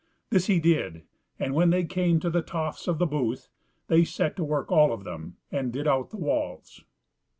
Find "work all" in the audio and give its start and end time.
4.43-4.91